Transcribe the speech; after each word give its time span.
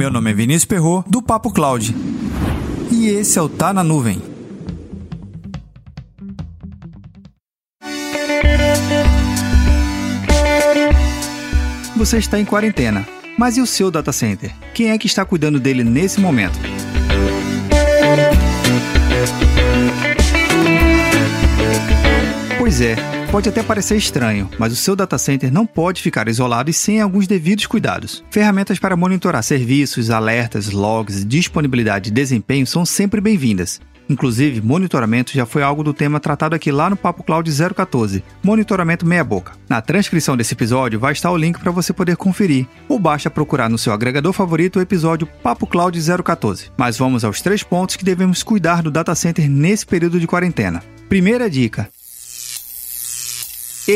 Meu 0.00 0.10
nome 0.10 0.30
é 0.30 0.32
Vinícius 0.32 0.64
Perro 0.64 1.04
do 1.06 1.20
Papo 1.20 1.52
Cloud. 1.52 1.94
E 2.90 3.08
esse 3.08 3.38
é 3.38 3.42
o 3.42 3.50
Tá 3.50 3.70
na 3.70 3.84
Nuvem. 3.84 4.22
Você 11.94 12.16
está 12.16 12.40
em 12.40 12.46
quarentena, 12.46 13.06
mas 13.36 13.58
e 13.58 13.60
o 13.60 13.66
seu 13.66 13.90
data 13.90 14.10
center? 14.10 14.50
Quem 14.72 14.88
é 14.88 14.96
que 14.96 15.06
está 15.06 15.22
cuidando 15.22 15.60
dele 15.60 15.84
nesse 15.84 16.18
momento? 16.18 16.58
Pois 22.58 22.80
é, 22.80 22.96
pode 23.30 23.48
até 23.48 23.62
parecer 23.62 23.96
estranho, 23.96 24.50
mas 24.58 24.72
o 24.72 24.76
seu 24.76 24.96
data 24.96 25.16
center 25.16 25.52
não 25.52 25.64
pode 25.64 26.02
ficar 26.02 26.26
isolado 26.26 26.68
e 26.68 26.72
sem 26.72 27.00
alguns 27.00 27.28
devidos 27.28 27.64
cuidados. 27.64 28.24
Ferramentas 28.28 28.80
para 28.80 28.96
monitorar 28.96 29.44
serviços, 29.44 30.10
alertas, 30.10 30.70
logs, 30.70 31.24
disponibilidade 31.24 32.10
e 32.10 32.12
desempenho 32.12 32.66
são 32.66 32.84
sempre 32.84 33.20
bem-vindas. 33.20 33.80
Inclusive, 34.08 34.60
monitoramento 34.60 35.32
já 35.32 35.46
foi 35.46 35.62
algo 35.62 35.84
do 35.84 35.94
tema 35.94 36.18
tratado 36.18 36.56
aqui 36.56 36.72
lá 36.72 36.90
no 36.90 36.96
Papo 36.96 37.22
Cloud 37.22 37.48
014, 37.48 38.24
monitoramento 38.42 39.06
meia 39.06 39.22
boca. 39.22 39.52
Na 39.68 39.80
transcrição 39.80 40.36
desse 40.36 40.54
episódio 40.54 40.98
vai 40.98 41.12
estar 41.12 41.30
o 41.30 41.36
link 41.36 41.60
para 41.60 41.70
você 41.70 41.92
poder 41.92 42.16
conferir, 42.16 42.66
ou 42.88 42.98
basta 42.98 43.30
procurar 43.30 43.70
no 43.70 43.78
seu 43.78 43.92
agregador 43.92 44.32
favorito 44.32 44.80
o 44.80 44.82
episódio 44.82 45.28
Papo 45.40 45.68
Cloud 45.68 45.96
014. 46.24 46.72
Mas 46.76 46.98
vamos 46.98 47.24
aos 47.24 47.40
três 47.40 47.62
pontos 47.62 47.94
que 47.94 48.04
devemos 48.04 48.42
cuidar 48.42 48.82
do 48.82 48.90
data 48.90 49.14
center 49.14 49.48
nesse 49.48 49.86
período 49.86 50.18
de 50.18 50.26
quarentena. 50.26 50.82
Primeira 51.08 51.48
dica: 51.48 51.88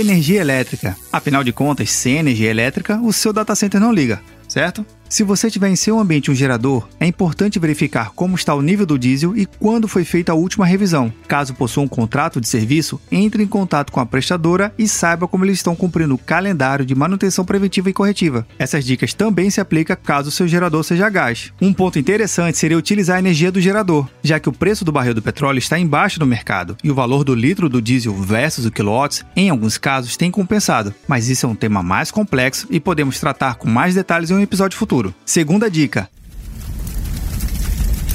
energia 0.00 0.40
elétrica. 0.40 0.96
Afinal 1.12 1.44
de 1.44 1.52
contas, 1.52 1.90
sem 1.90 2.18
energia 2.18 2.50
elétrica, 2.50 3.00
o 3.00 3.12
seu 3.12 3.32
data 3.32 3.54
center 3.54 3.80
não 3.80 3.92
liga, 3.92 4.20
certo? 4.48 4.84
Se 5.14 5.22
você 5.22 5.48
tiver 5.48 5.68
em 5.68 5.76
seu 5.76 6.00
ambiente 6.00 6.28
um 6.28 6.34
gerador, 6.34 6.88
é 6.98 7.06
importante 7.06 7.60
verificar 7.60 8.10
como 8.16 8.34
está 8.34 8.52
o 8.52 8.60
nível 8.60 8.84
do 8.84 8.98
diesel 8.98 9.36
e 9.36 9.46
quando 9.46 9.86
foi 9.86 10.02
feita 10.02 10.32
a 10.32 10.34
última 10.34 10.66
revisão. 10.66 11.12
Caso 11.28 11.54
possua 11.54 11.84
um 11.84 11.88
contrato 11.88 12.40
de 12.40 12.48
serviço, 12.48 13.00
entre 13.12 13.40
em 13.40 13.46
contato 13.46 13.92
com 13.92 14.00
a 14.00 14.06
prestadora 14.06 14.74
e 14.76 14.88
saiba 14.88 15.28
como 15.28 15.44
eles 15.44 15.58
estão 15.58 15.76
cumprindo 15.76 16.16
o 16.16 16.18
calendário 16.18 16.84
de 16.84 16.96
manutenção 16.96 17.44
preventiva 17.44 17.88
e 17.88 17.92
corretiva. 17.92 18.44
Essas 18.58 18.84
dicas 18.84 19.14
também 19.14 19.50
se 19.50 19.60
aplicam 19.60 19.96
caso 20.02 20.32
seu 20.32 20.48
gerador 20.48 20.82
seja 20.82 21.08
gás. 21.08 21.52
Um 21.62 21.72
ponto 21.72 21.96
interessante 21.96 22.58
seria 22.58 22.76
utilizar 22.76 23.14
a 23.14 23.20
energia 23.20 23.52
do 23.52 23.60
gerador, 23.60 24.08
já 24.20 24.40
que 24.40 24.48
o 24.48 24.52
preço 24.52 24.84
do 24.84 24.90
barril 24.90 25.14
do 25.14 25.22
petróleo 25.22 25.58
está 25.58 25.78
embaixo 25.78 26.18
do 26.18 26.26
mercado 26.26 26.76
e 26.82 26.90
o 26.90 26.94
valor 26.94 27.22
do 27.22 27.36
litro 27.36 27.68
do 27.68 27.80
diesel 27.80 28.14
versus 28.14 28.66
o 28.66 28.70
quilowatts, 28.72 29.24
em 29.36 29.48
alguns 29.48 29.78
casos, 29.78 30.16
tem 30.16 30.28
compensado. 30.28 30.92
Mas 31.06 31.28
isso 31.28 31.46
é 31.46 31.48
um 31.48 31.54
tema 31.54 31.84
mais 31.84 32.10
complexo 32.10 32.66
e 32.68 32.80
podemos 32.80 33.20
tratar 33.20 33.54
com 33.54 33.70
mais 33.70 33.94
detalhes 33.94 34.32
em 34.32 34.34
um 34.34 34.40
episódio 34.40 34.76
futuro 34.76 35.03
Segunda 35.24 35.68
dica: 35.68 36.08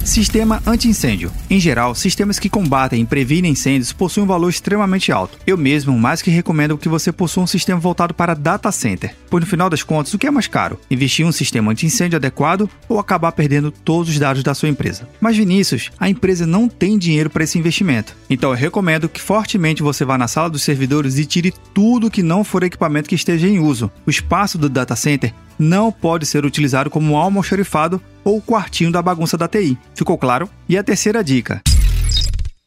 Sistema 0.09 0.59
anti-incêndio. 0.65 1.31
Em 1.51 1.59
geral, 1.59 1.93
sistemas 1.93 2.39
que 2.39 2.49
combatem 2.49 3.03
e 3.03 3.05
previnem 3.05 3.51
incêndios 3.51 3.93
possuem 3.93 4.23
um 4.23 4.27
valor 4.27 4.49
extremamente 4.49 5.11
alto. 5.11 5.37
Eu 5.45 5.55
mesmo 5.55 5.95
mais 5.99 6.19
que 6.19 6.31
recomendo 6.31 6.79
que 6.79 6.89
você 6.89 7.11
possua 7.11 7.43
um 7.43 7.47
sistema 7.47 7.79
voltado 7.79 8.11
para 8.11 8.33
data 8.33 8.71
center, 8.71 9.15
pois 9.29 9.43
no 9.43 9.47
final 9.47 9.69
das 9.69 9.83
contas, 9.83 10.11
o 10.11 10.17
que 10.17 10.25
é 10.25 10.31
mais 10.31 10.47
caro? 10.47 10.79
Investir 10.89 11.23
em 11.23 11.29
um 11.29 11.31
sistema 11.31 11.71
anti-incêndio 11.71 12.17
adequado 12.17 12.67
ou 12.87 12.97
acabar 12.97 13.31
perdendo 13.33 13.69
todos 13.69 14.09
os 14.09 14.17
dados 14.17 14.41
da 14.41 14.55
sua 14.55 14.67
empresa? 14.67 15.07
Mas 15.21 15.37
Vinícius, 15.37 15.91
a 15.99 16.09
empresa 16.09 16.47
não 16.47 16.67
tem 16.67 16.97
dinheiro 16.97 17.29
para 17.29 17.43
esse 17.43 17.59
investimento. 17.59 18.15
Então 18.27 18.49
eu 18.49 18.57
recomendo 18.57 19.07
que 19.07 19.21
fortemente 19.21 19.83
você 19.83 20.03
vá 20.03 20.17
na 20.17 20.27
sala 20.27 20.49
dos 20.49 20.63
servidores 20.63 21.19
e 21.19 21.25
tire 21.25 21.53
tudo 21.71 22.09
que 22.09 22.23
não 22.23 22.43
for 22.43 22.63
equipamento 22.63 23.07
que 23.07 23.15
esteja 23.15 23.47
em 23.47 23.59
uso. 23.59 23.91
O 24.07 24.09
espaço 24.09 24.57
do 24.57 24.67
data 24.67 24.95
center 24.95 25.35
não 25.59 25.91
pode 25.91 26.25
ser 26.25 26.45
utilizado 26.45 26.89
como 26.89 27.17
almoxarifado 27.17 28.01
ou 28.23 28.41
quartinho 28.41 28.91
da 28.91 29.01
bagunça 29.01 29.37
da 29.37 29.47
TI. 29.47 29.77
Ficou 29.93 30.17
claro? 30.17 30.49
E 30.67 30.77
a 30.77 30.83
terceira 30.83 31.23
dica 31.23 31.61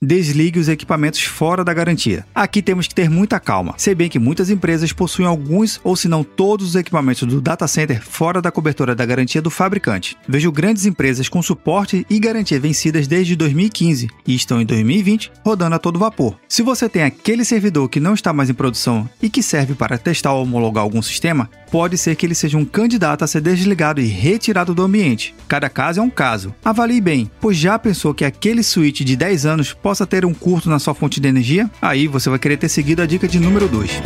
desligue 0.02 0.58
os 0.58 0.68
equipamentos 0.68 1.22
fora 1.22 1.62
da 1.62 1.72
garantia. 1.72 2.26
Aqui 2.34 2.60
temos 2.60 2.88
que 2.88 2.94
ter 2.94 3.08
muita 3.08 3.38
calma, 3.38 3.74
se 3.76 3.94
bem 3.94 4.08
que 4.08 4.18
muitas 4.18 4.50
empresas 4.50 4.92
possuem 4.92 5.28
alguns 5.28 5.80
ou 5.84 5.94
se 5.94 6.08
não 6.08 6.24
todos 6.24 6.70
os 6.70 6.74
equipamentos 6.74 7.22
do 7.22 7.40
data 7.40 7.68
center 7.68 8.02
fora 8.02 8.42
da 8.42 8.50
cobertura 8.50 8.96
da 8.96 9.06
garantia 9.06 9.40
do 9.40 9.50
fabricante. 9.50 10.16
Vejo 10.28 10.50
grandes 10.50 10.86
empresas 10.86 11.28
com 11.28 11.40
suporte 11.40 12.04
e 12.10 12.18
garantia 12.18 12.58
vencidas 12.58 13.06
desde 13.06 13.36
2015 13.36 14.10
e 14.26 14.34
estão 14.34 14.60
em 14.60 14.66
2020 14.66 15.30
rodando 15.44 15.76
a 15.76 15.78
todo 15.78 16.00
vapor. 16.00 16.36
Se 16.48 16.62
você 16.62 16.88
tem 16.88 17.04
aquele 17.04 17.44
servidor 17.44 17.88
que 17.88 18.00
não 18.00 18.14
está 18.14 18.32
mais 18.32 18.50
em 18.50 18.54
produção 18.54 19.08
e 19.22 19.30
que 19.30 19.42
serve 19.42 19.74
para 19.74 19.98
testar 19.98 20.32
ou 20.32 20.42
homologar 20.42 20.82
algum 20.82 21.00
sistema, 21.00 21.48
pode 21.72 21.96
ser 21.96 22.14
que 22.14 22.26
ele 22.26 22.34
seja 22.34 22.58
um 22.58 22.66
candidato 22.66 23.24
a 23.24 23.26
ser 23.26 23.40
desligado 23.40 23.98
e 23.98 24.04
retirado 24.04 24.74
do 24.74 24.82
ambiente. 24.82 25.34
Cada 25.48 25.70
caso 25.70 26.00
é 26.00 26.02
um 26.02 26.10
caso. 26.10 26.54
Avalie 26.62 27.00
bem, 27.00 27.30
pois 27.40 27.56
já 27.56 27.78
pensou 27.78 28.12
que 28.12 28.26
aquele 28.26 28.62
switch 28.62 29.00
de 29.00 29.16
10 29.16 29.46
anos 29.46 29.72
possa 29.72 30.06
ter 30.06 30.26
um 30.26 30.34
curto 30.34 30.68
na 30.68 30.78
sua 30.78 30.94
fonte 30.94 31.18
de 31.18 31.26
energia? 31.26 31.70
Aí 31.80 32.06
você 32.06 32.28
vai 32.28 32.38
querer 32.38 32.58
ter 32.58 32.68
seguido 32.68 33.00
a 33.00 33.06
dica 33.06 33.26
de 33.26 33.40
número 33.40 33.66
2. 33.68 34.02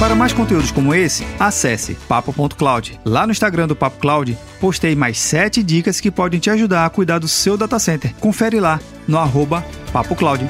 Para 0.00 0.14
mais 0.14 0.32
conteúdos 0.32 0.70
como 0.70 0.94
esse, 0.94 1.26
acesse 1.38 1.94
papo.cloud. 2.08 2.98
Lá 3.04 3.26
no 3.26 3.32
Instagram 3.32 3.66
do 3.66 3.76
Papo 3.76 3.98
Cloud, 3.98 4.38
postei 4.58 4.94
mais 4.94 5.18
7 5.18 5.62
dicas 5.62 6.00
que 6.00 6.10
podem 6.10 6.40
te 6.40 6.48
ajudar 6.48 6.86
a 6.86 6.90
cuidar 6.90 7.18
do 7.18 7.28
seu 7.28 7.58
data 7.58 7.78
center. 7.78 8.14
Confere 8.14 8.60
lá 8.60 8.80
no 9.06 9.18
arroba 9.18 9.62
Papo 9.92 10.16
Cloud. 10.16 10.46